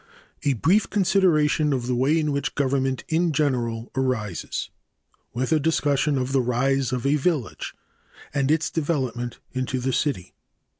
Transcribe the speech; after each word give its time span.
A 0.41 0.53
brief 0.53 0.89
consideration 0.89 1.71
of 1.73 1.85
the 1.85 1.93
way 1.93 2.19
in 2.19 2.31
which 2.31 2.55
government 2.55 3.03
in 3.07 3.31
general 3.31 3.91
arises, 3.95 4.71
with 5.31 5.51
a 5.51 5.59
discussion 5.59 6.17
of 6.17 6.31
the 6.31 6.41
rise 6.41 6.91
of 6.91 7.05
a 7.05 7.17
village 7.17 7.75
and 8.33 8.49
its 8.49 8.71
development 8.71 9.37
into 9.53 9.79
the 9.79 9.93
city. 9.93 10.33